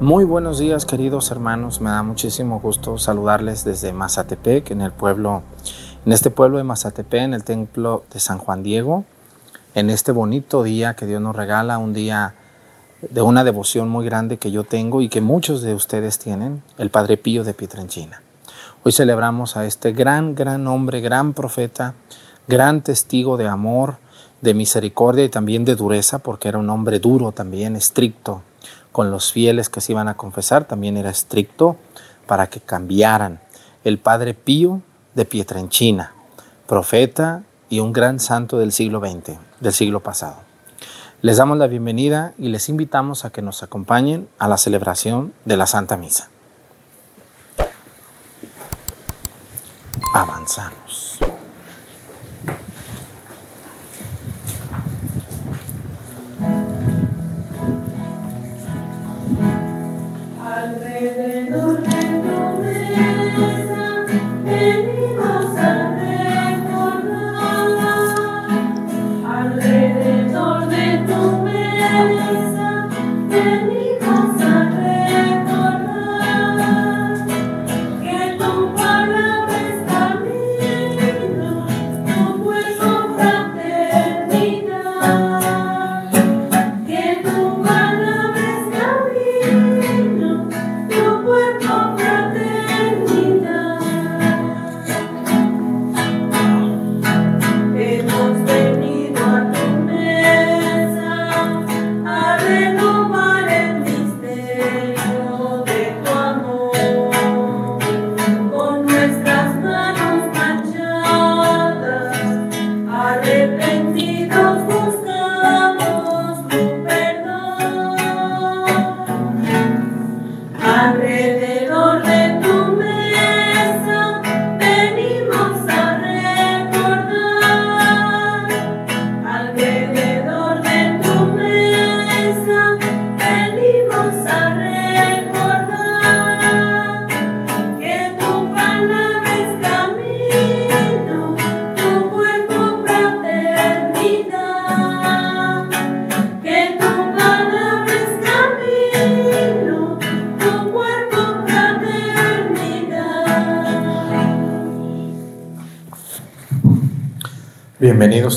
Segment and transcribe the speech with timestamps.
[0.00, 5.42] Muy buenos días queridos hermanos, me da muchísimo gusto saludarles desde Mazatepec, en el pueblo,
[6.06, 9.04] en este pueblo de Mazatepec, en el templo de San Juan Diego,
[9.74, 12.34] en este bonito día que Dios nos regala, un día
[13.02, 16.88] de una devoción muy grande que yo tengo y que muchos de ustedes tienen, el
[16.88, 18.22] Padre Pío de Pietranchina.
[18.82, 21.92] Hoy celebramos a este gran, gran hombre, gran profeta,
[22.48, 23.96] gran testigo de amor,
[24.40, 28.40] de misericordia y también de dureza, porque era un hombre duro también, estricto,
[28.92, 31.76] con los fieles que se iban a confesar, también era estricto
[32.26, 33.40] para que cambiaran.
[33.84, 34.82] El Padre Pío
[35.14, 36.12] de Pietranchina,
[36.66, 40.36] profeta y un gran santo del siglo XX, del siglo pasado.
[41.22, 45.56] Les damos la bienvenida y les invitamos a que nos acompañen a la celebración de
[45.56, 46.30] la Santa Misa.
[50.14, 51.18] Avanzamos.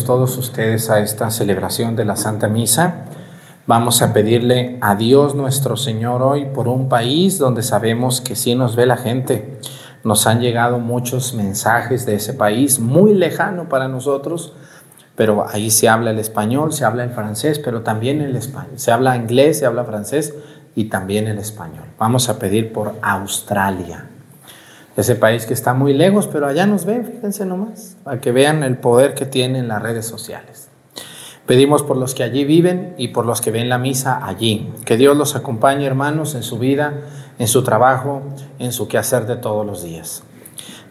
[0.05, 3.05] Todos ustedes a esta celebración de la Santa Misa.
[3.67, 8.53] Vamos a pedirle a Dios nuestro Señor hoy por un país donde sabemos que sí
[8.53, 9.59] nos ve la gente.
[10.03, 14.53] Nos han llegado muchos mensajes de ese país muy lejano para nosotros,
[15.15, 18.73] pero ahí se habla el español, se habla el francés, pero también el español.
[18.75, 20.33] Se habla inglés, se habla francés
[20.75, 21.85] y también el español.
[21.97, 24.09] Vamos a pedir por Australia
[24.95, 28.63] ese país que está muy lejos, pero allá nos ven, fíjense nomás, para que vean
[28.63, 30.69] el poder que tienen las redes sociales.
[31.45, 34.71] Pedimos por los que allí viven y por los que ven la misa allí.
[34.85, 37.01] Que Dios los acompañe, hermanos, en su vida,
[37.37, 38.21] en su trabajo,
[38.59, 40.23] en su quehacer de todos los días.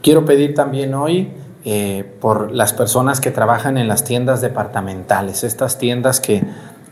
[0.03, 1.31] Quiero pedir también hoy
[1.65, 6.45] eh, por las personas que trabajan en las tiendas departamentales, estas tiendas que,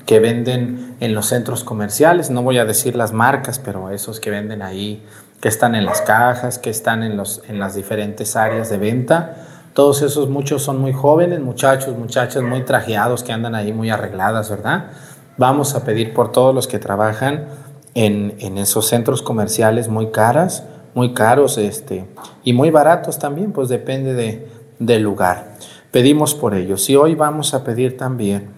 [0.07, 2.31] que venden en los centros comerciales.
[2.31, 5.05] No voy a decir las marcas, pero esos que venden ahí
[5.41, 9.37] que están en las cajas, que están en, los, en las diferentes áreas de venta.
[9.73, 14.51] Todos esos, muchos son muy jóvenes, muchachos, muchachas muy trajeados que andan ahí muy arregladas,
[14.51, 14.91] ¿verdad?
[15.39, 17.47] Vamos a pedir por todos los que trabajan
[17.95, 20.65] en, en esos centros comerciales muy caras,
[20.95, 22.05] muy caros este,
[22.45, 24.49] y muy baratos también, pues depende de,
[24.79, 25.55] del lugar.
[25.91, 26.91] Pedimos por ellos.
[26.91, 28.51] Y hoy vamos a pedir también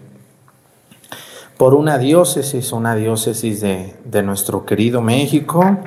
[1.56, 5.78] por una diócesis, una diócesis de, de nuestro querido México,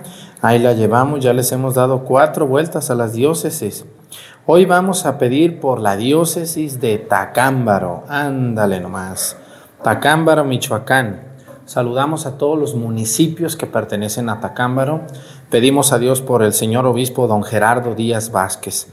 [0.46, 3.84] Ahí la llevamos, ya les hemos dado cuatro vueltas a las diócesis.
[4.46, 8.04] Hoy vamos a pedir por la diócesis de Tacámbaro.
[8.08, 9.38] Ándale nomás.
[9.82, 11.24] Tacámbaro, Michoacán.
[11.66, 15.02] Saludamos a todos los municipios que pertenecen a Tacámbaro.
[15.50, 18.90] Pedimos a Dios por el señor obispo don Gerardo Díaz Vázquez.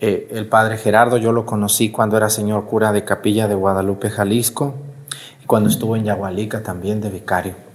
[0.00, 4.08] Eh, el padre Gerardo yo lo conocí cuando era señor cura de Capilla de Guadalupe,
[4.08, 4.72] Jalisco,
[5.42, 7.67] y cuando estuvo en Yagualica también de vicario.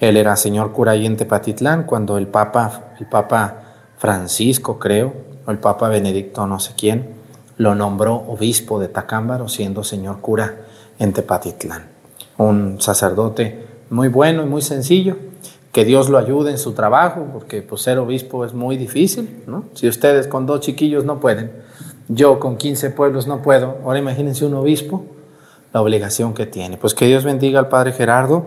[0.00, 3.62] Él era señor cura ahí en Tepatitlán cuando el Papa, el Papa
[3.96, 5.12] Francisco, creo,
[5.44, 7.16] o el Papa Benedicto, no sé quién,
[7.56, 10.56] lo nombró obispo de Tacámbaro, siendo señor cura
[10.98, 11.88] en Tepatitlán.
[12.36, 15.16] Un sacerdote muy bueno y muy sencillo,
[15.72, 19.64] que Dios lo ayude en su trabajo, porque pues, ser obispo es muy difícil, ¿no?
[19.74, 21.50] Si ustedes con dos chiquillos no pueden,
[22.08, 25.04] yo con 15 pueblos no puedo, ahora imagínense un obispo,
[25.72, 26.78] la obligación que tiene.
[26.78, 28.46] Pues que Dios bendiga al Padre Gerardo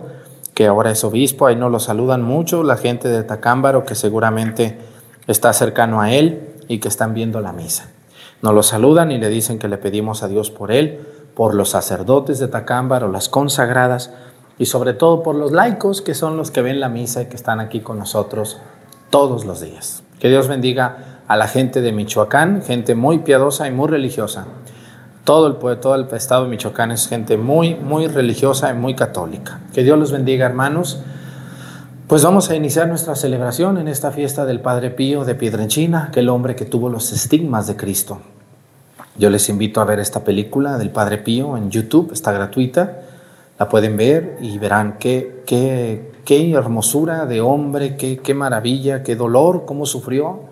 [0.54, 4.78] que ahora es obispo, ahí nos lo saludan mucho, la gente de Tacámbaro que seguramente
[5.26, 7.88] está cercano a él y que están viendo la misa.
[8.42, 11.00] Nos lo saludan y le dicen que le pedimos a Dios por él,
[11.34, 14.12] por los sacerdotes de Tacámbaro, las consagradas
[14.58, 17.36] y sobre todo por los laicos que son los que ven la misa y que
[17.36, 18.60] están aquí con nosotros
[19.10, 20.02] todos los días.
[20.18, 24.46] Que Dios bendiga a la gente de Michoacán, gente muy piadosa y muy religiosa.
[25.24, 29.60] Todo el, todo el estado de Michoacán es gente muy, muy religiosa y muy católica.
[29.72, 30.98] Que Dios los bendiga, hermanos.
[32.08, 36.28] Pues vamos a iniciar nuestra celebración en esta fiesta del Padre Pío de Piedrenchina, aquel
[36.28, 38.18] hombre que tuvo los estigmas de Cristo.
[39.16, 43.02] Yo les invito a ver esta película del Padre Pío en YouTube, está gratuita.
[43.60, 49.14] La pueden ver y verán qué, qué, qué hermosura de hombre, qué, qué maravilla, qué
[49.14, 50.51] dolor, cómo sufrió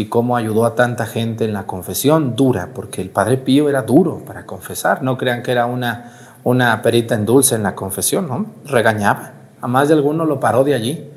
[0.00, 3.82] y cómo ayudó a tanta gente en la confesión dura, porque el Padre Pío era
[3.82, 5.02] duro para confesar.
[5.02, 8.46] No crean que era una, una perita en dulce en la confesión, ¿no?
[8.64, 9.32] Regañaba.
[9.60, 11.10] A más de alguno lo paró de allí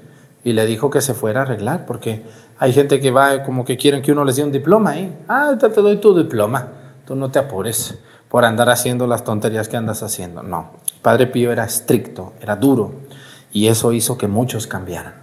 [0.44, 2.24] y le dijo que se fuera a arreglar, porque
[2.60, 5.10] hay gente que va como que quieren que uno les dé un diploma, ¿eh?
[5.30, 6.68] Ah, te, te doy tu diploma,
[7.06, 7.98] tú no te apures
[8.28, 10.44] por andar haciendo las tonterías que andas haciendo.
[10.44, 10.72] No,
[11.02, 12.96] Padre Pío era estricto, era duro,
[13.54, 15.23] y eso hizo que muchos cambiaran.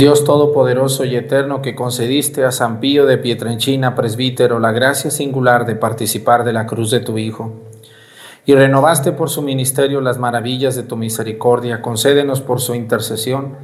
[0.00, 5.66] Dios Todopoderoso y Eterno que concediste a San Pío de Pietrenchina, presbítero, la gracia singular
[5.66, 7.52] de participar de la cruz de tu Hijo,
[8.46, 13.58] y renovaste por su ministerio las maravillas de tu misericordia, concédenos por su intercesión,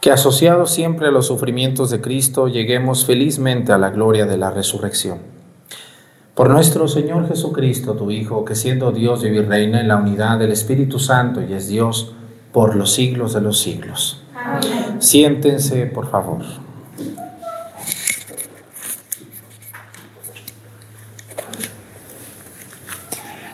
[0.00, 4.50] que asociados siempre a los sufrimientos de Cristo, lleguemos felizmente a la gloria de la
[4.50, 5.18] resurrección.
[6.34, 10.40] Por nuestro Señor Jesucristo, tu Hijo, que siendo Dios vive y reina en la unidad
[10.40, 12.12] del Espíritu Santo y es Dios
[12.50, 14.20] por los siglos de los siglos.
[14.98, 16.42] Siéntense, por favor.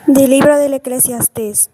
[0.06, 1.70] Del libro del Eclesiastés.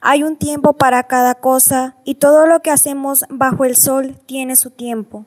[0.00, 4.56] Hay un tiempo para cada cosa y todo lo que hacemos bajo el sol tiene
[4.56, 5.26] su tiempo.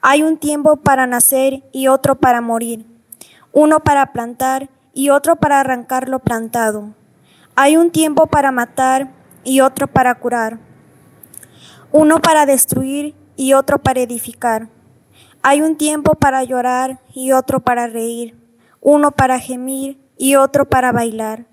[0.00, 2.84] Hay un tiempo para nacer y otro para morir,
[3.52, 6.94] uno para plantar y otro para arrancar lo plantado.
[7.54, 9.10] Hay un tiempo para matar
[9.44, 10.58] y otro para curar
[11.92, 14.68] uno para destruir y otro para edificar.
[15.42, 18.34] Hay un tiempo para llorar y otro para reír,
[18.80, 21.44] uno para gemir y otro para bailar.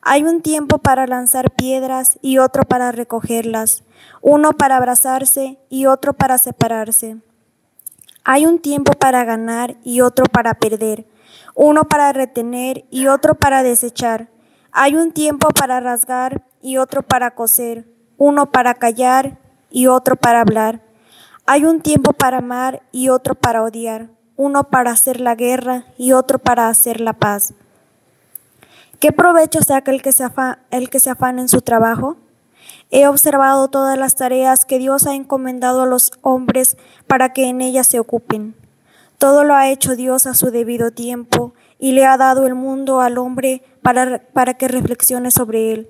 [0.00, 3.84] Hay un tiempo para lanzar piedras y otro para recogerlas,
[4.22, 7.18] uno para abrazarse y otro para separarse.
[8.24, 11.06] Hay un tiempo para ganar y otro para perder,
[11.54, 14.28] uno para retener y otro para desechar.
[14.72, 17.84] Hay un tiempo para rasgar y otro para coser,
[18.16, 19.41] uno para callar
[19.72, 20.82] y otro para hablar.
[21.46, 26.12] Hay un tiempo para amar y otro para odiar, uno para hacer la guerra y
[26.12, 27.54] otro para hacer la paz.
[29.00, 30.24] ¿Qué provecho saca el que se,
[30.70, 32.16] el que se afana en su trabajo?
[32.92, 36.76] He observado todas las tareas que Dios ha encomendado a los hombres
[37.08, 38.54] para que en ellas se ocupen.
[39.18, 43.00] Todo lo ha hecho Dios a su debido tiempo y le ha dado el mundo
[43.00, 45.88] al hombre para, para que reflexione sobre él.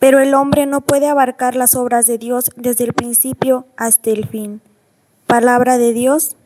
[0.00, 4.26] Pero el hombre no puede abarcar las obras de Dios desde el principio hasta el
[4.26, 4.62] fin.
[5.26, 6.36] Palabra de Dios.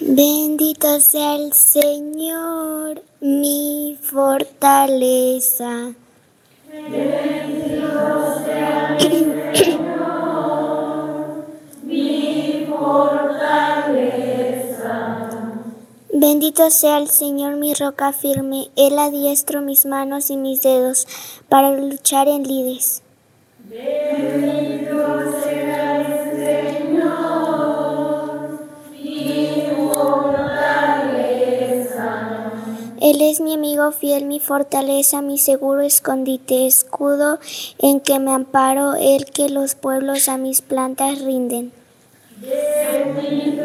[0.00, 5.92] Bendito sea el Señor, mi fortaleza.
[6.90, 11.46] Bendito sea el Señor,
[11.84, 14.21] mi fortaleza.
[16.22, 18.68] Bendito sea el Señor, mi roca firme.
[18.76, 21.08] Él adiestro mis manos y mis dedos
[21.48, 23.02] para luchar en lides.
[23.68, 26.12] Bendito sea el
[33.00, 37.40] Él es mi amigo fiel, mi fortaleza, mi seguro escondite, escudo
[37.78, 41.72] en que me amparo, el que los pueblos a mis plantas rinden.
[42.40, 43.60] Bendito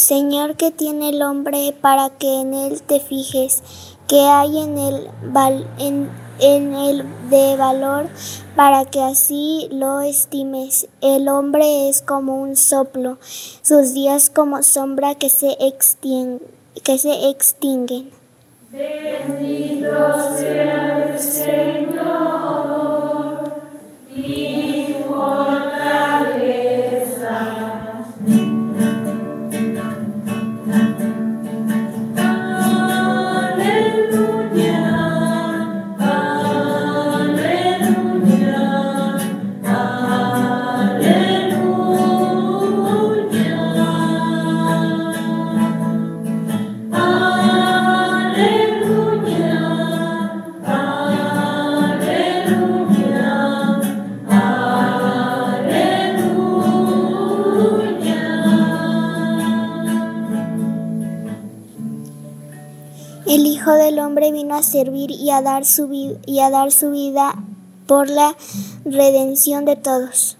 [0.00, 3.62] Señor que tiene el hombre para que en él te fijes,
[4.08, 5.08] que hay en el,
[7.28, 8.08] de valor
[8.56, 10.88] para que así lo estimes.
[11.00, 13.18] El hombre es como un soplo,
[13.62, 15.56] sus días como sombra que se.
[16.82, 18.19] Que se extinguen.
[18.72, 22.62] Bendito sea el Señor,
[24.14, 26.69] mi fortaleza.
[65.40, 67.34] A dar su, y a dar su vida
[67.86, 68.36] por la
[68.84, 70.36] redención de todos.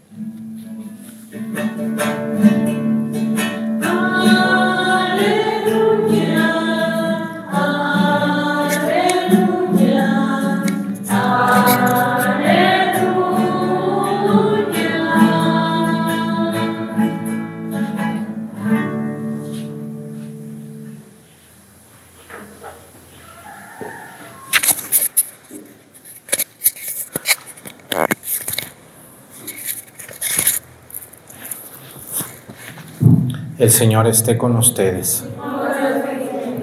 [33.81, 35.25] Señor esté con ustedes.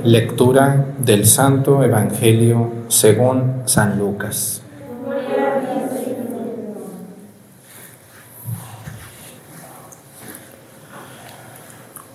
[0.03, 4.62] Lectura del Santo Evangelio según San Lucas.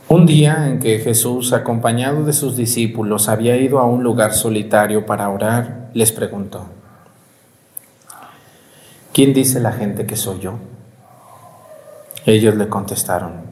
[0.09, 5.05] Un día en que Jesús, acompañado de sus discípulos, había ido a un lugar solitario
[5.05, 6.67] para orar, les preguntó,
[9.13, 10.61] ¿quién dice la gente que soy yo?
[12.25, 13.52] Ellos le contestaron,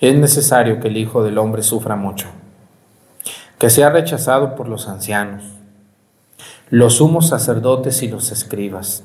[0.00, 2.26] es necesario que el Hijo del Hombre sufra mucho,
[3.58, 5.44] que sea rechazado por los ancianos,
[6.68, 9.04] los sumos sacerdotes y los escribas,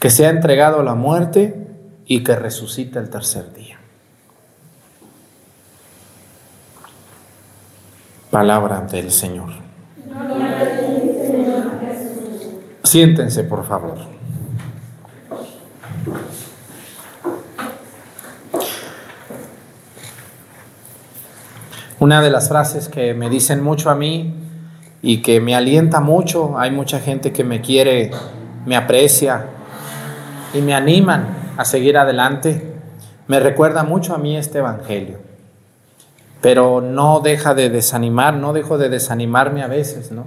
[0.00, 1.68] que sea entregado a la muerte
[2.06, 3.78] y que resucite el tercer día.
[8.30, 9.50] Palabra del Señor.
[12.82, 13.98] Siéntense, por favor.
[22.00, 24.34] Una de las frases que me dicen mucho a mí
[25.00, 28.10] y que me alienta mucho, hay mucha gente que me quiere,
[28.66, 29.46] me aprecia
[30.52, 32.74] y me animan a seguir adelante,
[33.28, 35.18] me recuerda mucho a mí este Evangelio.
[36.40, 40.26] Pero no deja de desanimar, no dejo de desanimarme a veces, ¿no?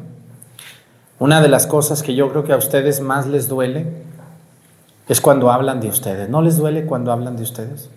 [1.20, 3.88] Una de las cosas que yo creo que a ustedes más les duele
[5.08, 6.30] es cuando hablan de ustedes.
[6.30, 7.90] ¿No les duele cuando hablan de ustedes?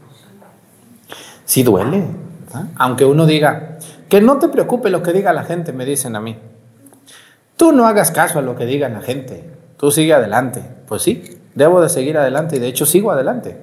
[1.45, 2.05] Sí duele,
[2.77, 3.79] aunque uno diga,
[4.09, 6.39] que no te preocupe lo que diga la gente, me dicen a mí.
[7.57, 9.51] Tú no hagas caso a lo que diga la gente.
[9.77, 10.63] tú sigue adelante.
[10.89, 13.57] Pues sí, debo de seguir adelante y de hecho sigo adelante.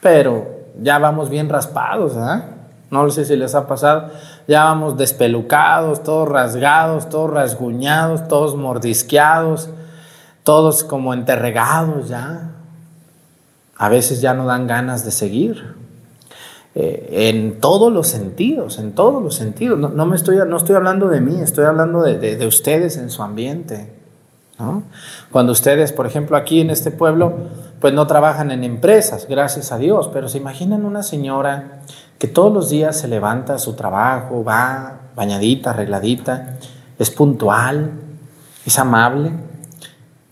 [0.00, 0.46] Pero
[0.80, 2.44] ya vamos bien raspados, ¿ah?
[2.90, 4.10] No sé si les ha pasado.
[4.46, 9.68] Ya vamos despelucados, todos rasgados, todos rasguñados, todos mordisqueados,
[10.42, 12.52] todos como enterregados ya.
[13.76, 15.74] A veces ya no dan ganas de seguir.
[16.80, 19.76] Eh, en todos los sentidos, en todos los sentidos.
[19.76, 23.92] No, me estoy, no estoy hablando de mí, estoy hablando de, ustedes en su ambiente.
[25.32, 27.32] Cuando ustedes, por ejemplo, aquí en este pueblo,
[27.80, 31.80] pues no trabajan en empresas, gracias a Dios, pero se imaginan una señora
[32.16, 36.58] que todos los días se levanta a su trabajo, va bañadita, arregladita,
[36.96, 37.90] es puntual,
[38.64, 39.32] es amable,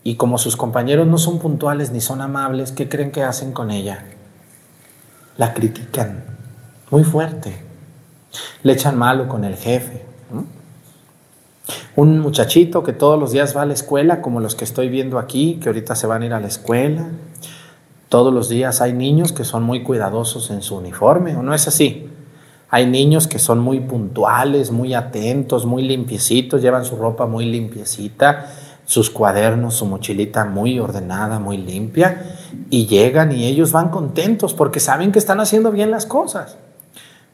[0.01, 3.69] y como sus compañeros no son puntuales ni son amables, ¿qué creen que hacen con
[3.69, 4.05] ella?
[5.35, 6.36] La critican
[6.89, 7.57] muy fuerte,
[8.63, 10.05] le echan malo con el jefe.
[11.95, 15.17] Un muchachito que todos los días va a la escuela, como los que estoy viendo
[15.19, 17.07] aquí, que ahorita se van a ir a la escuela,
[18.09, 21.67] todos los días hay niños que son muy cuidadosos en su uniforme, ¿o no es
[21.67, 22.09] así?
[22.69, 28.47] Hay niños que son muy puntuales, muy atentos, muy limpiecitos, llevan su ropa muy limpiecita,
[28.85, 32.37] sus cuadernos, su mochilita muy ordenada, muy limpia,
[32.69, 36.57] y llegan y ellos van contentos porque saben que están haciendo bien las cosas.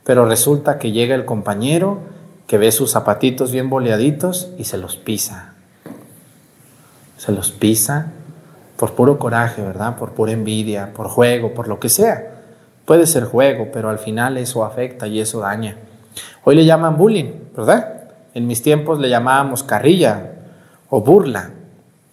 [0.04, 2.00] Pero resulta que llega el compañero
[2.48, 5.54] que ve sus zapatitos bien boleaditos y se los pisa.
[7.18, 8.12] Se los pisa
[8.78, 9.96] por puro coraje, ¿verdad?
[9.98, 12.42] Por pura envidia, por juego, por lo que sea.
[12.86, 15.78] Puede ser juego, pero al final eso afecta y eso daña.
[16.44, 18.04] Hoy le llaman bullying, ¿verdad?
[18.34, 20.32] En mis tiempos le llamábamos carrilla
[20.90, 21.52] o burla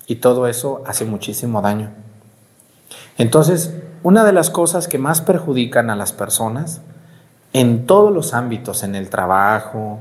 [0.06, 1.90] y todo eso hace muchísimo daño.
[3.18, 6.80] Entonces, una de las cosas que más perjudican a las personas
[7.52, 9.98] en todos los ámbitos, en el trabajo,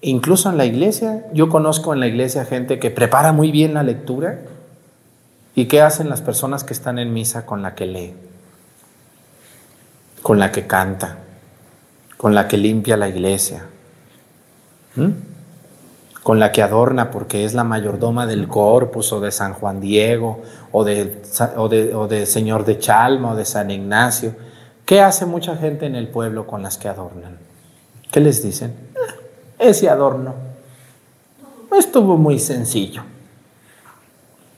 [0.00, 3.82] incluso en la iglesia, yo conozco en la iglesia gente que prepara muy bien la
[3.82, 4.38] lectura,
[5.54, 8.14] ¿Y qué hacen las personas que están en misa con la que lee?
[10.22, 11.18] Con la que canta,
[12.16, 13.66] con la que limpia la iglesia,
[16.22, 20.42] con la que adorna porque es la mayordoma del corpus o de San Juan Diego
[20.72, 21.22] o de,
[21.56, 24.34] o de Señor de Chalma o de San Ignacio.
[24.84, 27.38] ¿Qué hace mucha gente en el pueblo con las que adornan?
[28.10, 28.74] ¿Qué les dicen?
[28.96, 29.14] Ah,
[29.58, 30.34] ese adorno
[31.76, 33.02] estuvo muy sencillo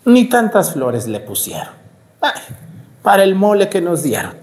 [0.07, 1.75] ni tantas flores le pusieron.
[3.03, 4.35] para el mole que nos dieron.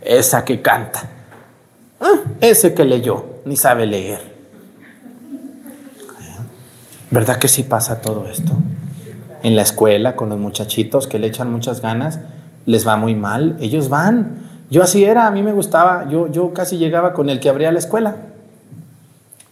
[0.00, 1.02] esa que canta.
[2.40, 4.20] ese que leyó, ni sabe leer.
[7.10, 8.52] ¿Verdad que sí pasa todo esto?
[9.42, 12.20] En la escuela, con los muchachitos que le echan muchas ganas,
[12.66, 13.56] les va muy mal.
[13.60, 14.38] Ellos van.
[14.70, 16.08] Yo así era, a mí me gustaba.
[16.08, 18.16] Yo, yo casi llegaba con el que abría la escuela.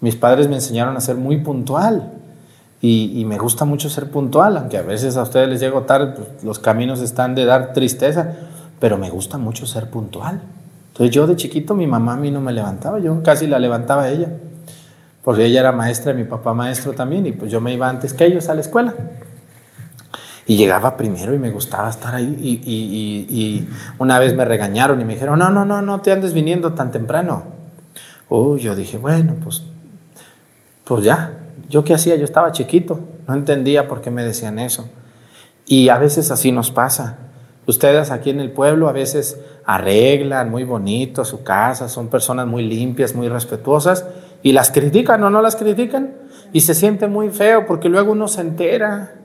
[0.00, 2.12] Mis padres me enseñaron a ser muy puntual.
[2.80, 6.44] Y, me gusta mucho ser puntual, aunque a veces a ustedes les llego tarde, pues,
[6.44, 8.36] los caminos están de dar tristeza,
[8.78, 10.40] pero me gusta mucho ser puntual.
[10.92, 14.04] Entonces yo de chiquito mi mamá a mí no me levantaba, yo casi la levantaba
[14.04, 14.28] a ella,
[15.24, 18.14] porque ella era maestra y mi papá maestro también, y pues yo me iba antes
[18.14, 18.94] que ellos a la escuela.
[20.48, 22.36] Y llegaba primero y me gustaba estar ahí.
[22.40, 26.32] Y, y, una vez me regañaron y me dijeron, no, no, no, no te andes
[26.32, 27.44] viniendo tan temprano.
[28.28, 29.62] Uy, yo dije, bueno, pues,
[30.84, 32.16] pues ya, ¿Yo qué hacía?
[32.16, 34.88] Yo estaba chiquito, no entendía por qué me decían eso.
[35.66, 37.18] Y a veces así nos pasa.
[37.66, 42.66] Ustedes aquí en el pueblo a veces arreglan muy bonito su casa, son personas muy
[42.66, 44.06] limpias, muy respetuosas,
[44.42, 46.14] y las critican o no las critican,
[46.54, 49.16] y se siente muy feo porque luego uno se entera.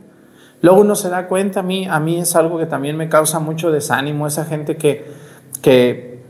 [0.64, 3.38] Luego uno se da cuenta, a mí, a mí es algo que también me causa
[3.40, 5.06] mucho desánimo, esa gente que,
[5.62, 6.22] que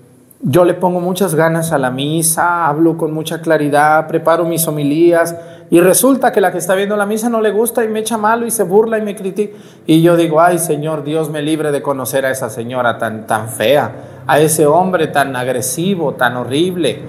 [0.41, 5.35] yo le pongo muchas ganas a la misa, hablo con mucha claridad, preparo mis homilías,
[5.69, 8.17] y resulta que la que está viendo la misa no le gusta y me echa
[8.17, 9.55] malo y se burla y me critica.
[9.85, 13.49] Y yo digo, ay Señor, Dios me libre de conocer a esa señora tan, tan
[13.49, 13.91] fea,
[14.25, 17.01] a ese hombre tan agresivo, tan horrible.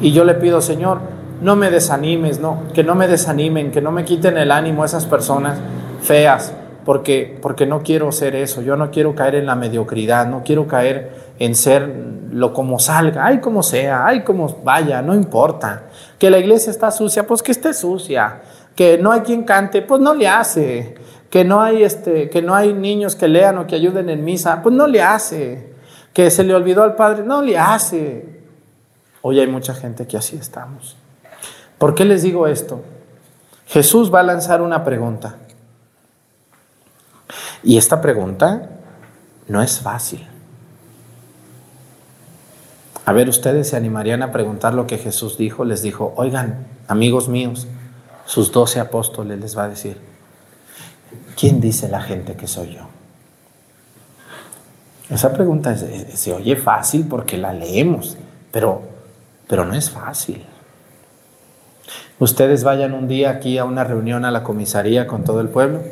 [0.00, 1.00] Y yo le pido, Señor,
[1.42, 5.04] no me desanimes, no, que no me desanimen, que no me quiten el ánimo esas
[5.04, 5.58] personas
[6.04, 6.52] feas,
[6.84, 10.66] porque, porque no quiero ser eso, yo no quiero caer en la mediocridad, no quiero
[10.66, 11.88] caer en ser
[12.30, 15.84] lo como salga, ay como sea, ay como vaya, no importa.
[16.18, 18.42] Que la iglesia está sucia, pues que esté sucia.
[18.74, 20.96] Que no hay quien cante, pues no le hace.
[21.30, 24.62] Que no hay este, que no hay niños que lean o que ayuden en misa,
[24.62, 25.74] pues no le hace.
[26.12, 28.40] Que se le olvidó al padre, no le hace.
[29.22, 30.96] Hoy hay mucha gente que así estamos.
[31.78, 32.82] ¿Por qué les digo esto?
[33.66, 35.36] Jesús va a lanzar una pregunta.
[37.64, 38.68] Y esta pregunta
[39.48, 40.26] no es fácil.
[43.06, 45.64] A ver, ustedes se animarían a preguntar lo que Jesús dijo.
[45.64, 47.66] Les dijo, oigan, amigos míos,
[48.26, 49.98] sus doce apóstoles les va a decir,
[51.38, 52.82] ¿quién dice la gente que soy yo?
[55.10, 58.16] Esa pregunta se oye fácil porque la leemos,
[58.52, 58.82] pero,
[59.46, 60.44] pero no es fácil.
[62.18, 65.82] Ustedes vayan un día aquí a una reunión a la comisaría con todo el pueblo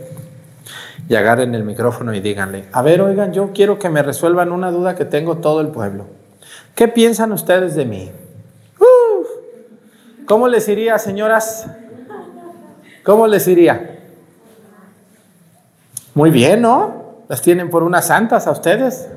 [1.09, 4.71] y agarren el micrófono y díganle, a ver, oigan, yo quiero que me resuelvan una
[4.71, 6.07] duda que tengo todo el pueblo.
[6.75, 8.11] ¿Qué piensan ustedes de mí?
[10.27, 11.67] ¿Cómo les iría, señoras?
[13.03, 13.99] ¿Cómo les iría?
[16.15, 17.25] Muy bien, ¿no?
[17.29, 19.09] Las tienen por unas santas a ustedes.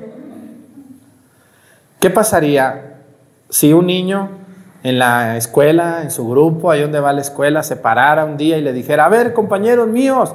[2.00, 2.98] ¿Qué pasaría
[3.50, 4.30] si un niño
[4.84, 8.58] en la escuela, en su grupo, ahí donde va la escuela, se parara un día
[8.58, 10.34] y le dijera, a ver, compañeros míos,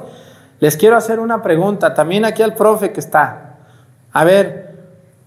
[0.61, 3.57] les quiero hacer una pregunta, también aquí al profe que está.
[4.13, 4.77] A ver,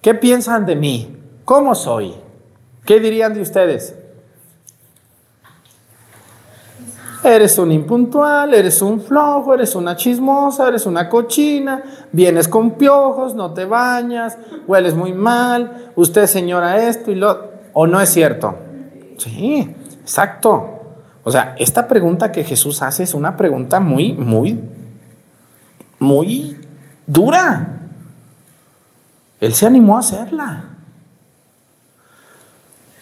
[0.01, 1.19] ¿qué piensan de mí?
[1.45, 2.15] ¿Cómo soy?
[2.87, 3.97] ¿Qué dirían de ustedes?
[7.25, 13.35] Eres un impuntual, eres un flojo, eres una chismosa, eres una cochina, vienes con piojos,
[13.35, 17.55] no te bañas, hueles muy mal, usted señora esto y lo...
[17.73, 18.55] ¿O no es cierto?
[19.19, 20.81] Sí, exacto.
[21.25, 24.61] O sea, esta pregunta que Jesús hace es una pregunta muy, muy,
[26.05, 26.61] muy
[27.07, 27.81] dura.
[29.41, 30.65] Él se animó a hacerla.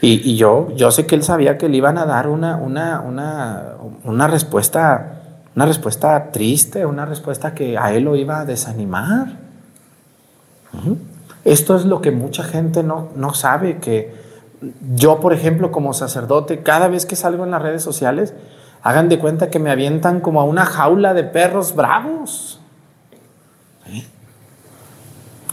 [0.05, 3.63] Y, yo, yo sé que él sabía que le iban a dar una, una, una,
[4.03, 5.21] una, respuesta,
[5.55, 9.29] una respuesta triste, una respuesta que a él lo iba a desanimar.
[11.45, 14.13] Esto es lo que mucha gente no, no sabe, que
[14.95, 18.35] yo, por ejemplo, como sacerdote, cada vez que salgo en las redes sociales,
[18.83, 22.62] hagan de cuenta que me avientan como a una jaula de perros bravos.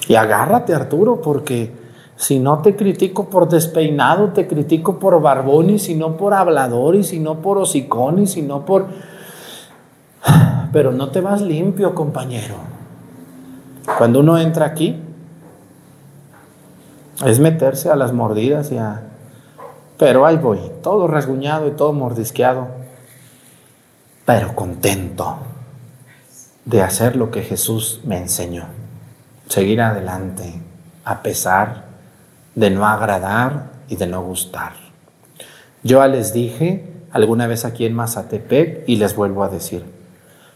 [0.10, 1.72] Y agárrate, Arturo, porque
[2.16, 6.96] si no te critico por despeinado, te critico por barbón y si no por hablador
[6.96, 8.88] y si no por hocicón y si no por...
[10.74, 12.56] Pero no te vas limpio, compañero.
[14.00, 15.00] Cuando uno entra aquí,
[17.24, 19.04] es meterse a las mordidas y a...
[20.00, 22.68] Pero ahí voy, todo rasguñado y todo mordisqueado,
[24.26, 25.38] pero contento
[26.66, 28.79] de hacer lo que Jesús me enseñó.
[29.50, 30.54] Seguir adelante,
[31.04, 31.86] a pesar
[32.54, 34.74] de no agradar y de no gustar.
[35.84, 39.84] Yo les dije alguna vez aquí en Mazatepec y les vuelvo a decir,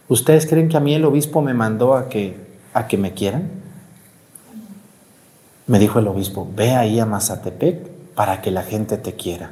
[0.10, 2.38] ¿ustedes creen que a mí el obispo me mandó a que,
[2.76, 3.50] a que me quieran?
[5.66, 9.52] Me dijo el obispo, ve ahí a Mazatepec para que la gente te quiera.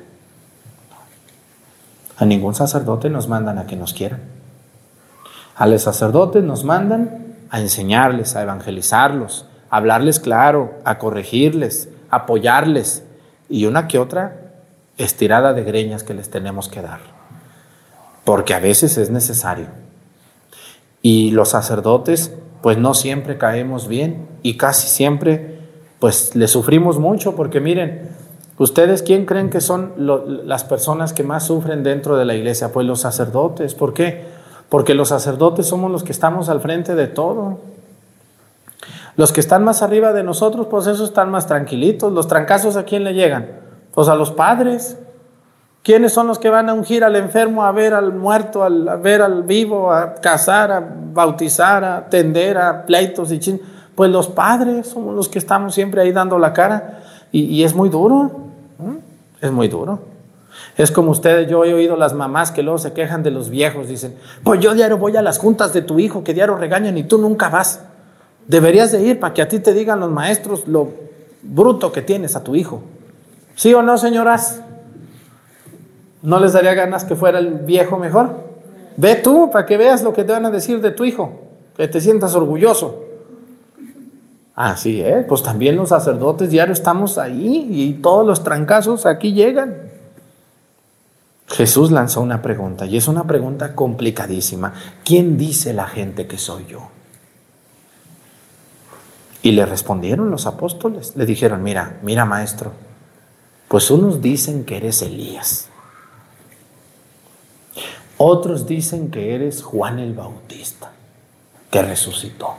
[2.17, 4.19] A ningún sacerdote nos mandan a que nos quieran.
[5.55, 13.03] A los sacerdotes nos mandan a enseñarles, a evangelizarlos, a hablarles claro, a corregirles, apoyarles
[13.49, 14.53] y una que otra
[14.97, 17.01] estirada de greñas que les tenemos que dar,
[18.23, 19.67] porque a veces es necesario.
[21.01, 25.59] Y los sacerdotes, pues no siempre caemos bien y casi siempre,
[25.99, 28.11] pues le sufrimos mucho, porque miren,
[28.59, 29.93] ¿ustedes quién creen que son
[30.45, 32.71] las personas que más sufren dentro de la iglesia?
[32.71, 34.40] Pues los sacerdotes, ¿por qué?
[34.71, 37.59] Porque los sacerdotes somos los que estamos al frente de todo.
[39.17, 42.13] Los que están más arriba de nosotros, pues esos están más tranquilitos.
[42.13, 43.49] Los trancazos a quién le llegan?
[43.93, 44.97] Pues a los padres.
[45.83, 49.21] ¿Quiénes son los que van a ungir al enfermo, a ver al muerto, a ver
[49.21, 53.61] al vivo, a casar, a bautizar, a atender a pleitos y chin?
[53.93, 57.01] Pues los padres somos los que estamos siempre ahí dando la cara
[57.33, 58.31] y, es muy duro,
[59.41, 60.10] es muy duro.
[60.77, 63.87] Es como ustedes, yo he oído las mamás que luego se quejan de los viejos,
[63.87, 67.03] dicen, pues yo diario voy a las juntas de tu hijo, que diario regañan y
[67.03, 67.81] tú nunca vas.
[68.47, 70.89] Deberías de ir para que a ti te digan los maestros lo
[71.43, 72.81] bruto que tienes a tu hijo.
[73.55, 74.61] ¿Sí o no, señoras?
[76.21, 78.51] ¿No les daría ganas que fuera el viejo mejor?
[78.97, 81.41] Ve tú para que veas lo que te van a decir de tu hijo,
[81.75, 83.05] que te sientas orgulloso.
[84.55, 89.75] Así es, pues también los sacerdotes diario estamos ahí y todos los trancazos aquí llegan.
[91.51, 94.73] Jesús lanzó una pregunta y es una pregunta complicadísima.
[95.03, 96.89] ¿Quién dice la gente que soy yo?
[99.43, 102.71] Y le respondieron los apóstoles, le dijeron, mira, mira maestro,
[103.67, 105.67] pues unos dicen que eres Elías,
[108.17, 110.91] otros dicen que eres Juan el Bautista,
[111.71, 112.53] que resucitó,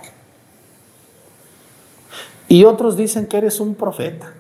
[2.49, 4.33] y otros dicen que eres un profeta.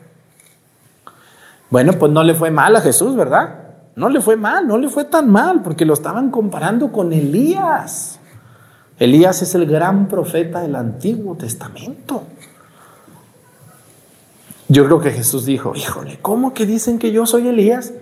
[1.71, 3.62] Bueno, pues no le fue mal a Jesús, ¿verdad?
[3.95, 8.19] No le fue mal, no le fue tan mal, porque lo estaban comparando con Elías.
[8.99, 12.23] Elías es el gran profeta del Antiguo Testamento.
[14.69, 17.93] Yo creo que Jesús dijo, híjole, ¿cómo que dicen que yo soy Elías?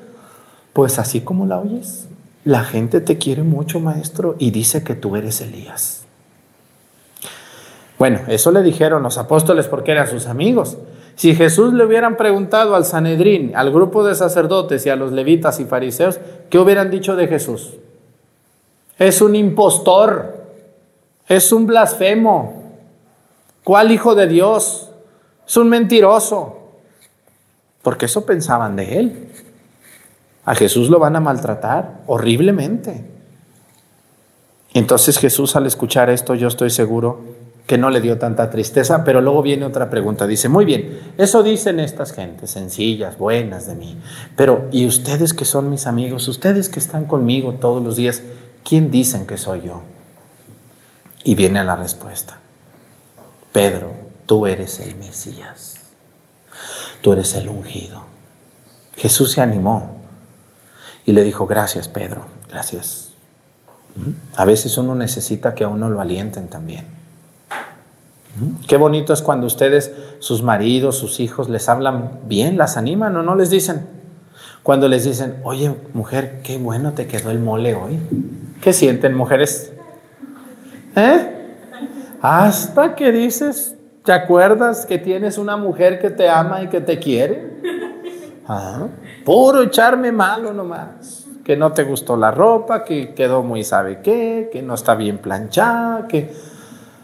[0.72, 2.07] Pues así como la oyes,
[2.44, 6.05] la gente te quiere mucho, maestro, y dice que tú eres Elías.
[7.98, 10.79] Bueno, eso le dijeron los apóstoles porque eran sus amigos.
[11.20, 15.61] Si Jesús le hubieran preguntado al Sanedrín, al grupo de sacerdotes y a los levitas
[15.61, 17.74] y fariseos, ¿qué hubieran dicho de Jesús?
[18.96, 20.46] Es un impostor,
[21.28, 22.72] es un blasfemo.
[23.64, 24.92] ¿Cuál hijo de Dios?
[25.46, 26.56] Es un mentiroso.
[27.83, 29.28] Porque eso pensaban de él.
[30.46, 33.04] A Jesús lo van a maltratar horriblemente.
[34.72, 37.39] Entonces Jesús al escuchar esto, yo estoy seguro
[37.70, 40.26] que no le dio tanta tristeza, pero luego viene otra pregunta.
[40.26, 43.96] Dice, muy bien, eso dicen estas gentes, sencillas, buenas de mí,
[44.35, 48.24] pero ¿y ustedes que son mis amigos, ustedes que están conmigo todos los días,
[48.64, 49.83] quién dicen que soy yo?
[51.22, 52.40] Y viene la respuesta,
[53.52, 53.92] Pedro,
[54.26, 55.76] tú eres el Mesías,
[57.02, 58.02] tú eres el ungido.
[58.96, 59.96] Jesús se animó
[61.06, 63.11] y le dijo, gracias Pedro, gracias.
[64.35, 66.98] A veces uno necesita que a uno lo alienten también.
[68.66, 73.22] Qué bonito es cuando ustedes, sus maridos, sus hijos, les hablan bien, las animan o
[73.22, 73.86] no les dicen.
[74.62, 77.98] Cuando les dicen, oye mujer, qué bueno te quedó el mole hoy.
[78.60, 79.72] ¿Qué sienten mujeres?
[80.94, 81.36] ¿Eh?
[82.20, 86.98] Hasta que dices, ¿te acuerdas que tienes una mujer que te ama y que te
[86.98, 87.50] quiere?
[88.46, 88.88] Ah,
[89.24, 91.26] puro echarme malo nomás.
[91.44, 95.18] Que no te gustó la ropa, que quedó muy sabe qué, que no está bien
[95.18, 96.30] planchada, que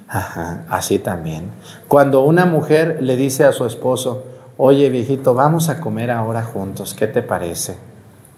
[0.08, 1.50] Ajá, así también.
[1.88, 4.24] Cuando una mujer le dice a su esposo,
[4.56, 7.76] oye viejito, vamos a comer ahora juntos, ¿qué te parece?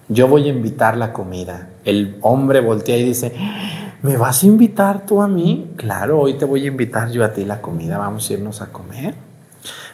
[0.08, 1.68] Yo voy a invitar la comida.
[1.84, 3.34] El hombre voltea y dice,
[4.02, 5.72] ¿me vas a invitar tú a mí?
[5.76, 8.68] Claro, hoy te voy a invitar yo a ti la comida, vamos a irnos a
[8.72, 9.14] comer.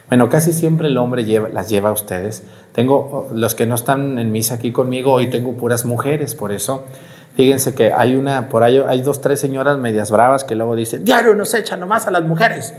[0.07, 2.43] Bueno, casi siempre el hombre lleva, las lleva a ustedes.
[2.71, 6.85] Tengo, los que no están en misa aquí conmigo, hoy tengo puras mujeres, por eso
[7.35, 11.03] Fíjense que hay una, por ahí hay dos, tres señoras medias bravas que luego dicen,
[11.03, 12.73] diario nos echan nomás a las mujeres.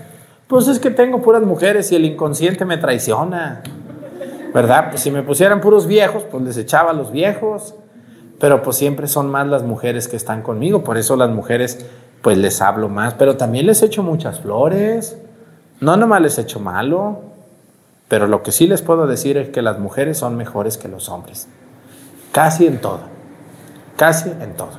[0.46, 3.62] Pues es que tengo puras mujeres y el inconsciente me traiciona.
[4.54, 4.90] ¿Verdad?
[4.90, 7.74] Pues si me pusieran puros viejos, pues les echaba a los viejos.
[8.40, 10.84] Pero pues siempre son más las mujeres que están conmigo.
[10.84, 11.84] Por eso las mujeres,
[12.22, 13.12] pues les hablo más.
[13.14, 15.18] Pero también les echo muchas flores.
[15.80, 17.20] No nomás les echo malo.
[18.08, 21.10] Pero lo que sí les puedo decir es que las mujeres son mejores que los
[21.10, 21.48] hombres.
[22.32, 23.15] Casi en todo
[23.96, 24.78] casi en todo.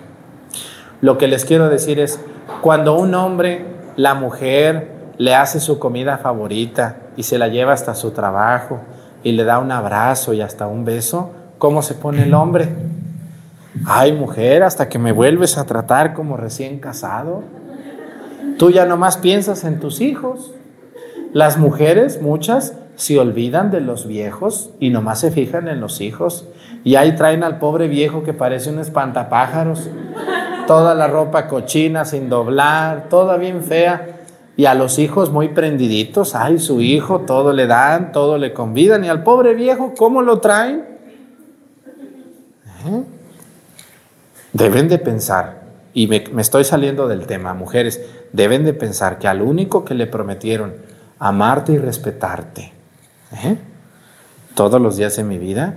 [1.01, 2.19] Lo que les quiero decir es,
[2.61, 7.95] cuando un hombre, la mujer, le hace su comida favorita y se la lleva hasta
[7.95, 8.81] su trabajo
[9.23, 12.69] y le da un abrazo y hasta un beso, ¿cómo se pone el hombre?
[13.85, 17.43] Ay, mujer, hasta que me vuelves a tratar como recién casado.
[18.57, 20.51] Tú ya nomás piensas en tus hijos.
[21.33, 26.47] Las mujeres, muchas, se olvidan de los viejos y nomás se fijan en los hijos.
[26.87, 29.89] Y ahí traen al pobre viejo que parece un espantapájaros,
[30.67, 34.21] toda la ropa cochina, sin doblar, toda bien fea.
[34.55, 39.03] Y a los hijos muy prendiditos, ay, su hijo, todo le dan, todo le convidan.
[39.03, 40.85] Y al pobre viejo, ¿cómo lo traen?
[42.85, 43.03] ¿Eh?
[44.53, 49.41] Deben de pensar, y me, estoy saliendo del tema, mujeres, deben de pensar que al
[49.41, 50.73] único que le prometieron
[51.19, 52.71] amarte y respetarte,
[53.43, 53.57] ¿eh?
[54.55, 55.75] todos los días de mi vida,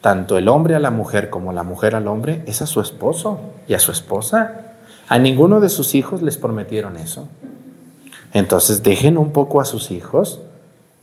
[0.00, 3.40] tanto el hombre a la mujer como la mujer al hombre, es a su esposo
[3.66, 4.76] y a su esposa.
[5.08, 7.28] A ninguno de sus hijos les prometieron eso.
[8.32, 10.40] Entonces dejen un poco a sus hijos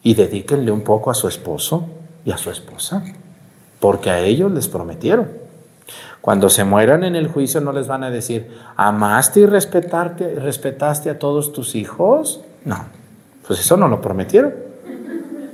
[0.03, 1.87] y dedíquenle un poco a su esposo
[2.23, 3.03] y a su esposa,
[3.79, 5.27] porque a ellos les prometieron.
[6.21, 11.19] Cuando se mueran en el juicio no les van a decir, amaste y respetaste a
[11.19, 12.41] todos tus hijos.
[12.63, 12.85] No,
[13.47, 14.53] pues eso no lo prometieron.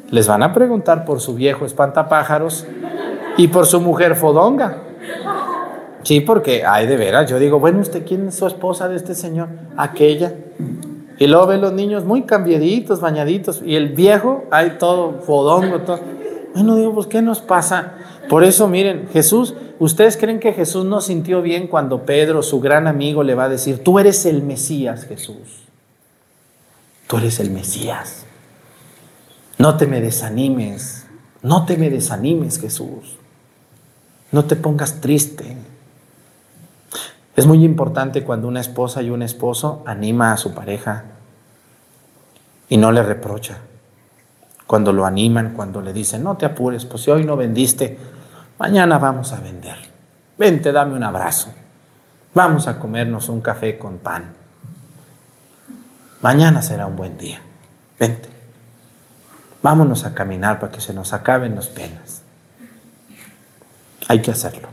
[0.10, 2.65] Les van a preguntar por su viejo espantapájaros
[3.38, 4.84] y por su mujer fodonga.
[6.04, 9.13] Sí, porque, ay, de veras, yo digo, bueno, ¿usted quién es su esposa de este
[9.13, 9.50] señor?
[9.78, 10.34] Aquella.
[11.20, 16.00] Y luego ve los niños muy cambiaditos, bañaditos, y el viejo, hay todo fodongo, todo.
[16.56, 17.94] Bueno, digo, pues, ¿qué nos pasa?
[18.28, 22.88] Por eso, miren, Jesús, ¿ustedes creen que Jesús no sintió bien cuando Pedro, su gran
[22.88, 25.67] amigo, le va a decir, tú eres el Mesías, Jesús?
[27.08, 28.26] Tú eres el Mesías.
[29.60, 31.06] No te me desanimes,
[31.44, 33.17] no te me desanimes, Jesús.
[34.32, 35.58] No te pongas triste.
[37.36, 41.06] Es muy importante cuando una esposa y un esposo anima a su pareja
[42.70, 43.58] y no le reprocha.
[44.67, 47.98] Cuando lo animan, cuando le dicen, no te apures, pues si hoy no vendiste,
[48.58, 49.76] mañana vamos a vender.
[50.38, 51.50] Vente, dame un abrazo.
[52.34, 54.34] Vamos a comernos un café con pan.
[56.22, 57.41] Mañana será un buen día.
[58.00, 58.30] Vente.
[59.62, 62.20] Vámonos a caminar para que se nos acaben las penas.
[64.12, 64.67] Hay que hacerlo.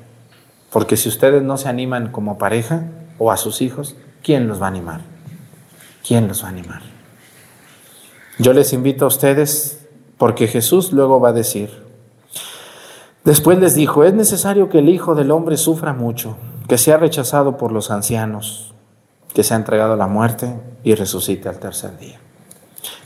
[0.72, 2.82] Porque si ustedes no se animan como pareja
[3.20, 5.02] o a sus hijos, ¿quién los va a animar?
[6.04, 6.82] ¿Quién los va a animar?
[8.40, 11.70] Yo les invito a ustedes porque Jesús luego va a decir,
[13.22, 17.58] después les dijo, es necesario que el Hijo del Hombre sufra mucho, que sea rechazado
[17.58, 18.74] por los ancianos,
[19.34, 22.18] que sea entregado a la muerte y resucite al tercer día.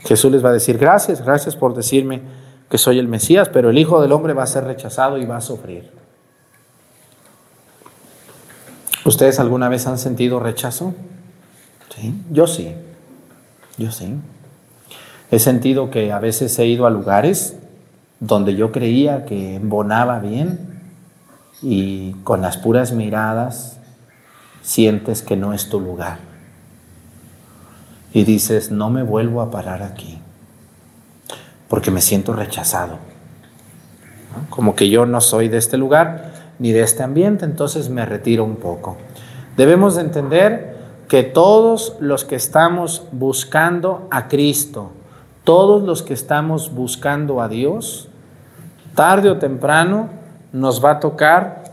[0.04, 2.22] Jesús les va a decir, gracias, gracias por decirme
[2.70, 5.36] que soy el Mesías, pero el Hijo del Hombre va a ser rechazado y va
[5.36, 6.00] a sufrir.
[9.04, 10.94] ¿Ustedes alguna vez han sentido rechazo?
[11.94, 12.72] Sí, yo sí,
[13.76, 14.14] yo sí.
[15.30, 17.56] He sentido que a veces he ido a lugares
[18.20, 20.80] donde yo creía que embonaba bien
[21.62, 23.78] y con las puras miradas
[24.62, 26.18] sientes que no es tu lugar.
[28.12, 30.18] Y dices, no me vuelvo a parar aquí,
[31.68, 32.98] porque me siento rechazado.
[34.50, 36.31] Como que yo no soy de este lugar
[36.62, 38.96] ni de este ambiente, entonces me retiro un poco.
[39.56, 40.76] Debemos de entender
[41.08, 44.92] que todos los que estamos buscando a Cristo,
[45.42, 48.08] todos los que estamos buscando a Dios,
[48.94, 50.08] tarde o temprano
[50.52, 51.64] nos va a tocar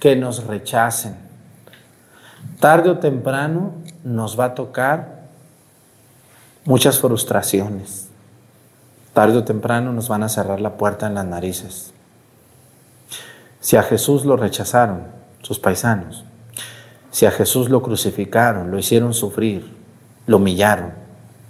[0.00, 1.14] que nos rechacen.
[2.58, 5.28] Tarde o temprano nos va a tocar
[6.64, 8.08] muchas frustraciones.
[9.12, 11.94] Tarde o temprano nos van a cerrar la puerta en las narices.
[13.64, 15.04] Si a Jesús lo rechazaron
[15.40, 16.22] sus paisanos,
[17.10, 19.64] si a Jesús lo crucificaron, lo hicieron sufrir,
[20.26, 20.92] lo humillaron,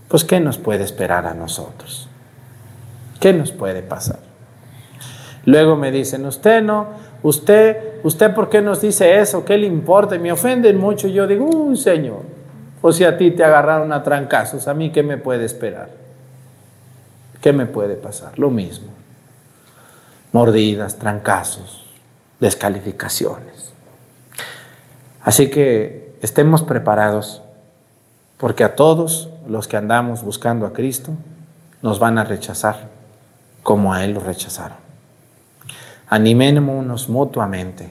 [0.07, 2.09] pues ¿qué nos puede esperar a nosotros?
[3.19, 4.21] ¿Qué nos puede pasar?
[5.45, 6.87] Luego me dicen, usted no,
[7.25, 10.17] usted, usted por qué nos dice eso, ¿qué le importa?
[10.17, 11.09] me ofenden mucho.
[11.09, 12.23] yo digo, uy, Señor,
[12.81, 15.91] o si a ti te agarraron a trancazos, ¿a mí qué me puede esperar?
[17.41, 18.39] ¿Qué me puede pasar?
[18.39, 18.87] Lo mismo.
[20.31, 21.84] Mordidas, trancazos,
[22.41, 23.73] descalificaciones.
[25.23, 27.43] Así que estemos preparados,
[28.37, 31.13] porque a todos los que andamos buscando a Cristo
[31.83, 32.89] nos van a rechazar
[33.63, 34.79] como a Él lo rechazaron.
[36.09, 37.91] Animémonos mutuamente,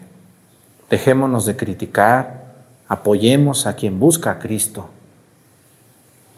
[0.90, 2.44] dejémonos de criticar,
[2.88, 4.90] apoyemos a quien busca a Cristo.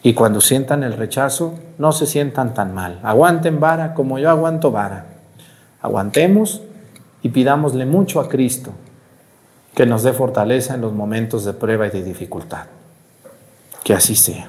[0.01, 2.99] Y cuando sientan el rechazo, no se sientan tan mal.
[3.03, 5.07] Aguanten vara como yo aguanto vara.
[5.81, 6.61] Aguantemos
[7.25, 8.71] y pidámosle mucho a Cristo
[9.73, 12.65] que nos dé fortaleza en los momentos de prueba y de dificultad.
[13.83, 14.47] Que así sea.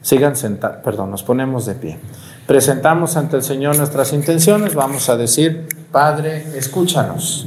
[0.00, 1.98] Sigan sentados, perdón, nos ponemos de pie.
[2.46, 4.74] Presentamos ante el Señor nuestras intenciones.
[4.74, 7.46] Vamos a decir, Padre, escúchanos.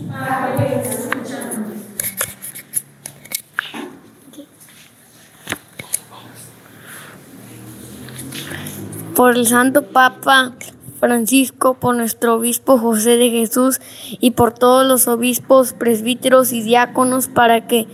[9.15, 10.53] Por el Santo Papa
[10.99, 13.79] Francisco, por nuestro obispo José de Jesús
[14.19, 17.87] y por todos los obispos, presbíteros y diáconos para que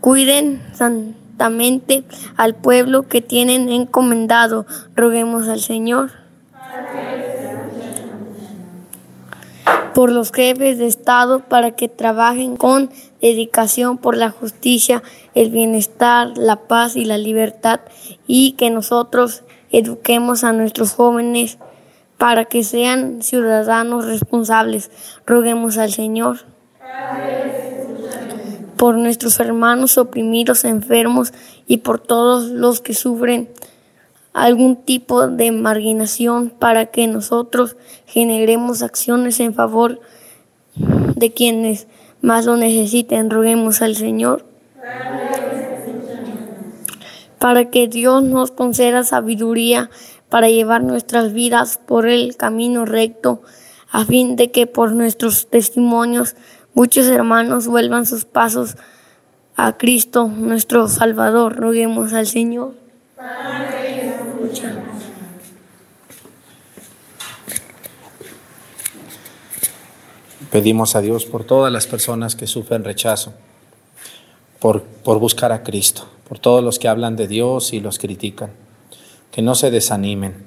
[0.00, 1.14] cuiden San
[2.36, 4.66] al pueblo que tienen encomendado.
[4.94, 6.12] Roguemos al Señor.
[9.94, 15.02] Por los jefes de Estado para que trabajen con dedicación por la justicia,
[15.34, 17.80] el bienestar, la paz y la libertad
[18.26, 21.58] y que nosotros eduquemos a nuestros jóvenes
[22.18, 24.90] para que sean ciudadanos responsables.
[25.26, 26.38] Roguemos al Señor
[28.76, 31.32] por nuestros hermanos oprimidos, enfermos
[31.66, 33.48] y por todos los que sufren
[34.32, 40.00] algún tipo de marginación para que nosotros generemos acciones en favor
[40.76, 41.86] de quienes
[42.20, 43.30] más lo necesiten.
[43.30, 44.44] Roguemos al Señor
[47.38, 49.90] para que Dios nos conceda sabiduría
[50.34, 53.42] para llevar nuestras vidas por el camino recto,
[53.88, 56.34] a fin de que por nuestros testimonios
[56.74, 58.74] Muchos hermanos vuelvan sus pasos
[59.54, 61.54] a Cristo, nuestro Salvador.
[61.54, 62.72] Roguemos al Señor.
[70.50, 73.34] Pedimos a Dios por todas las personas que sufren rechazo,
[74.58, 78.63] por, por buscar a Cristo, por todos los que hablan de Dios y los critican.
[79.34, 80.44] Que no se desanimen,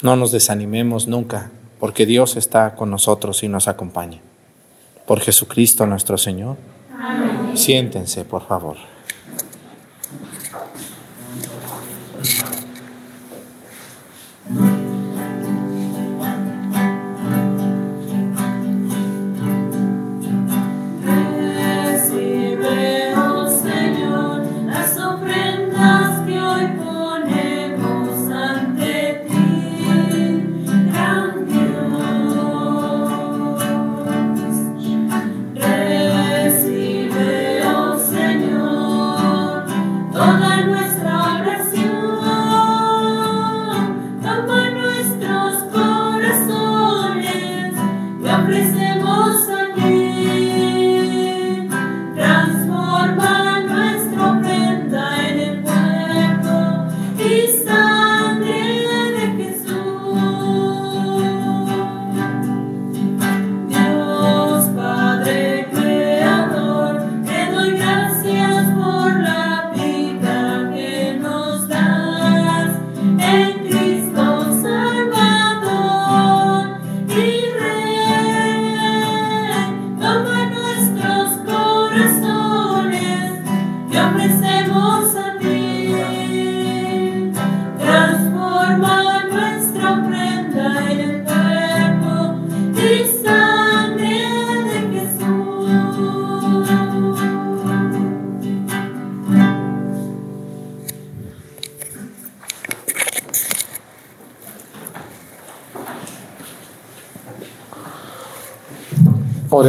[0.00, 4.20] no nos desanimemos nunca, porque Dios está con nosotros y nos acompaña
[5.06, 6.56] por Jesucristo nuestro Señor.
[6.98, 7.58] Amén.
[7.58, 8.78] Siéntense, por favor.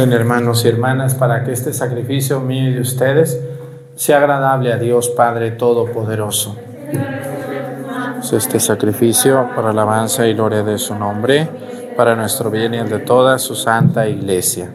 [0.00, 3.40] Hermanos y hermanas para que este sacrificio mío y de ustedes
[3.96, 6.54] sea agradable a Dios Padre Todopoderoso.
[8.32, 11.48] Este sacrificio para alabanza y gloria de su nombre,
[11.96, 14.70] para nuestro bien y el de toda su santa iglesia.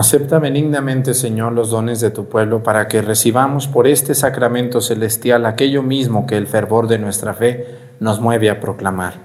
[0.00, 5.44] Acepta benignamente, Señor, los dones de tu pueblo para que recibamos por este sacramento celestial
[5.44, 7.66] aquello mismo que el fervor de nuestra fe
[8.00, 9.16] nos mueve a proclamar.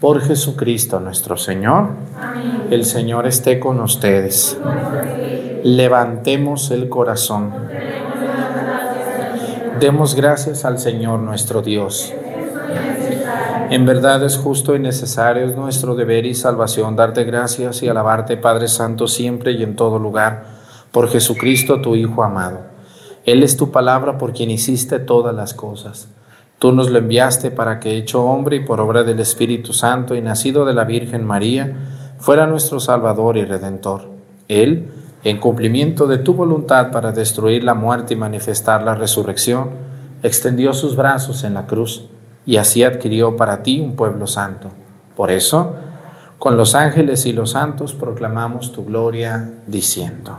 [0.00, 1.90] Por Jesucristo nuestro Señor,
[2.68, 4.58] el Señor esté con ustedes.
[5.62, 7.54] Levantemos el corazón.
[9.78, 12.12] Demos gracias al Señor nuestro Dios.
[13.70, 18.36] En verdad es justo y necesario, es nuestro deber y salvación darte gracias y alabarte,
[18.36, 20.44] Padre Santo, siempre y en todo lugar,
[20.92, 22.60] por Jesucristo, tu Hijo amado.
[23.24, 26.08] Él es tu palabra por quien hiciste todas las cosas.
[26.58, 30.20] Tú nos lo enviaste para que, hecho hombre y por obra del Espíritu Santo y
[30.20, 31.74] nacido de la Virgen María,
[32.18, 34.10] fuera nuestro Salvador y Redentor.
[34.46, 34.90] Él,
[35.24, 39.70] en cumplimiento de tu voluntad para destruir la muerte y manifestar la resurrección,
[40.22, 42.10] extendió sus brazos en la cruz
[42.46, 44.68] y así adquirió para ti un pueblo santo.
[45.16, 45.76] Por eso,
[46.38, 50.38] con los ángeles y los santos proclamamos tu gloria diciendo.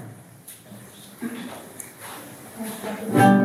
[3.13, 3.40] Él es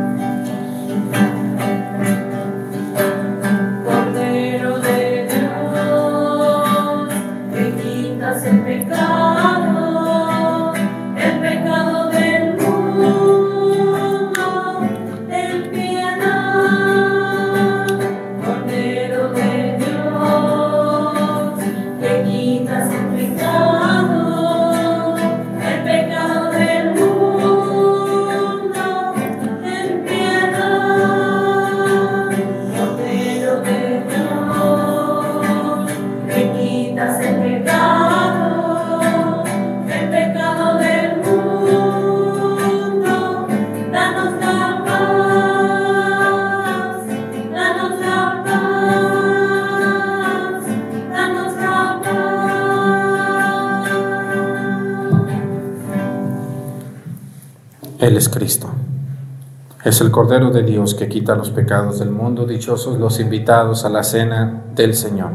[59.87, 62.45] Es el Cordero de Dios que quita los pecados del mundo.
[62.45, 65.31] Dichosos los invitados a la cena del Señor.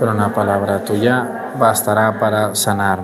[0.00, 2.97] Pero una palabra tuya bastará para sanarme.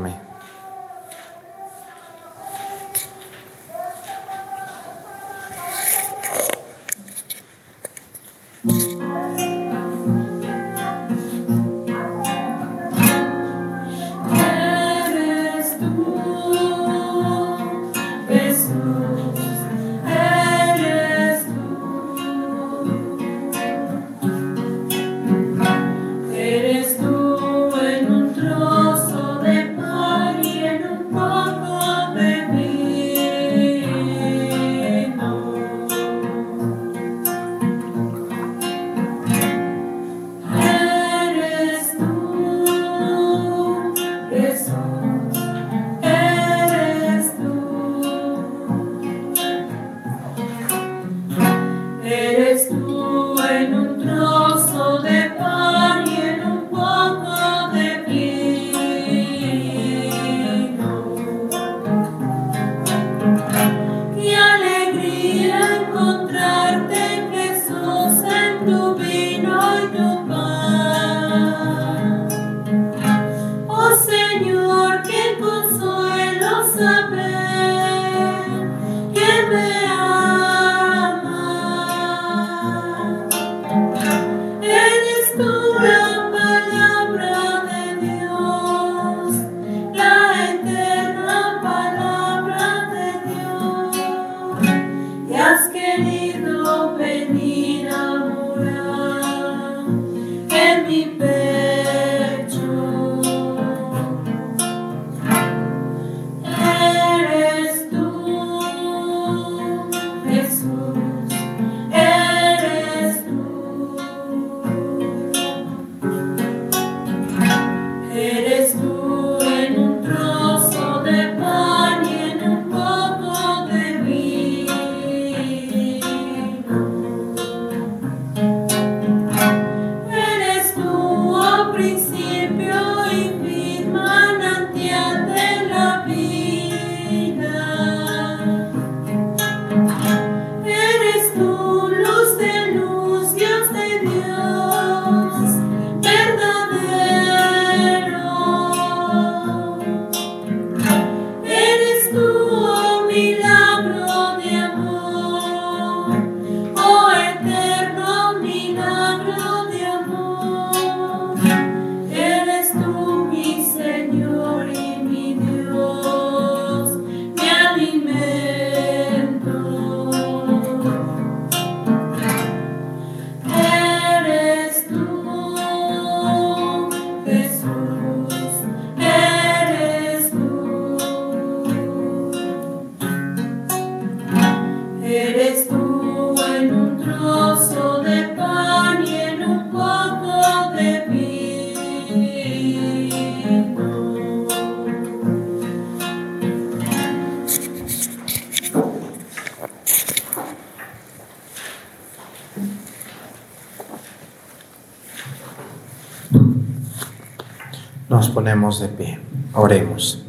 [208.75, 209.19] Ponemos de pie.
[209.55, 210.23] Oremos.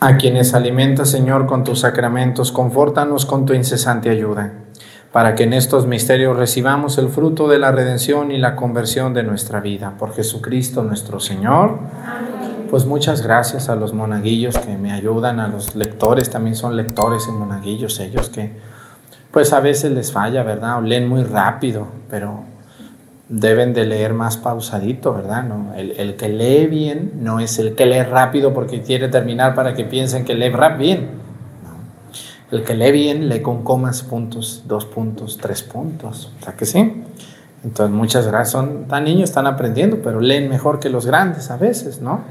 [0.00, 4.52] A quienes alimenta, Señor, con tus sacramentos, confórtanos con tu incesante ayuda,
[5.12, 9.24] para que en estos misterios recibamos el fruto de la redención y la conversión de
[9.24, 9.94] nuestra vida.
[9.98, 11.80] Por Jesucristo nuestro Señor.
[12.70, 17.26] Pues muchas gracias a los monaguillos que me ayudan, a los lectores, también son lectores
[17.26, 18.52] en monaguillos ellos que
[19.32, 20.78] pues a veces les falla, ¿verdad?
[20.78, 22.44] O leen muy rápido, pero
[23.28, 25.44] deben de leer más pausadito, ¿verdad?
[25.44, 25.74] ¿No?
[25.74, 29.84] El, que lee bien no es el que lee rápido porque quiere terminar para que
[29.84, 31.10] piensen que lee rap bien.
[32.50, 36.32] El que lee bien lee con comas, puntos, dos puntos, tres puntos.
[36.40, 37.04] O sea que sí.
[37.62, 38.52] Entonces muchas gracias.
[38.52, 42.22] Son tan niños, están aprendiendo, pero leen mejor que los grandes a veces, ¿no?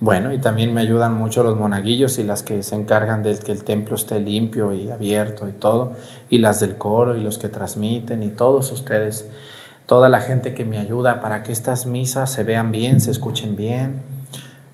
[0.00, 3.52] Bueno, y también me ayudan mucho los monaguillos y las que se encargan de que
[3.52, 5.92] el templo esté limpio y abierto y todo,
[6.28, 9.28] y las del coro y los que transmiten y todos ustedes
[9.86, 13.56] toda la gente que me ayuda para que estas misas se vean bien, se escuchen
[13.56, 14.02] bien.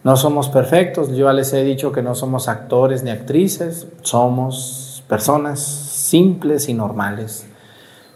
[0.03, 5.61] No somos perfectos, yo les he dicho que no somos actores ni actrices, somos personas
[5.61, 7.47] simples y normales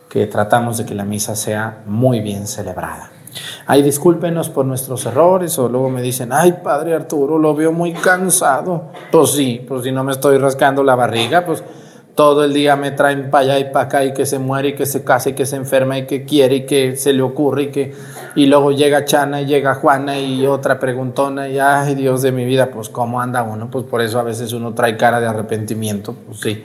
[0.09, 3.11] que tratamos de que la misa sea muy bien celebrada.
[3.66, 7.92] Ay, discúlpenos por nuestros errores o luego me dicen, ay, padre Arturo, lo veo muy
[7.92, 8.90] cansado.
[9.11, 11.64] Pues sí, pues si no me estoy rascando la barriga, pues
[12.14, 14.74] todo el día me traen para allá y para acá y que se muere y
[14.74, 17.64] que se casa y que se enferma y que quiere y que se le ocurre
[17.64, 17.94] y que
[18.36, 22.44] y luego llega Chana y llega Juana y otra preguntona y ay Dios de mi
[22.44, 26.14] vida, pues cómo anda uno, pues por eso a veces uno trae cara de arrepentimiento,
[26.26, 26.64] pues sí,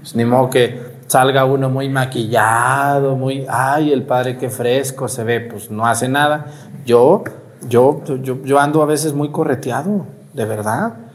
[0.00, 5.24] pues ni modo que salga uno muy maquillado, muy, ay, el padre qué fresco se
[5.24, 6.46] ve, pues no hace nada.
[6.84, 7.24] Yo,
[7.68, 11.07] yo, yo, yo ando a veces muy correteado, de verdad.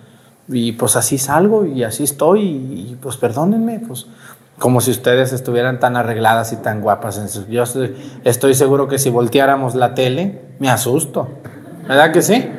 [0.47, 4.07] Y pues así salgo y así estoy y, pues perdónenme, pues
[4.59, 7.47] como si ustedes estuvieran tan arregladas y tan guapas.
[7.49, 7.63] Yo
[8.23, 11.27] estoy seguro que si volteáramos la tele, me asusto.
[11.87, 12.49] ¿Verdad que sí?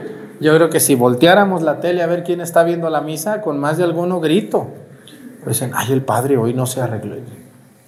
[0.40, 3.58] Yo creo que si volteáramos la tele a ver quién está viendo la misa, con
[3.58, 4.68] más de alguno grito.
[5.46, 7.16] Dicen, ay, el padre hoy no se arregló.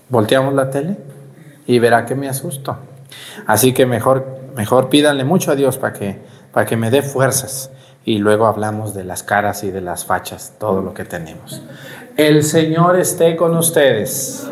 [0.09, 0.97] Volteamos la tele
[1.66, 2.76] y verá que me asusto.
[3.47, 6.20] Así que mejor, mejor pídanle mucho a Dios para que,
[6.53, 7.70] para que me dé fuerzas.
[8.07, 11.61] Y luego hablamos de las caras y de las fachas, todo lo que tenemos.
[12.17, 14.49] El Señor esté con ustedes.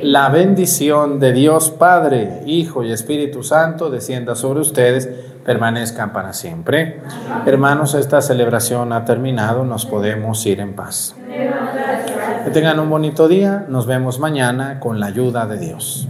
[0.00, 5.06] La bendición de Dios Padre, Hijo y Espíritu Santo descienda sobre ustedes,
[5.44, 7.02] permanezcan para siempre.
[7.44, 11.14] Hermanos, esta celebración ha terminado, nos podemos ir en paz.
[12.44, 13.66] Que tengan un bonito día.
[13.68, 16.08] Nos vemos mañana con la ayuda de Dios.